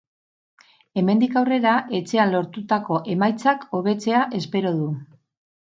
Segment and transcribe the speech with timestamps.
[1.01, 4.93] Hemendik aurrera etxean lortutako emaitzak hobetzea espero du.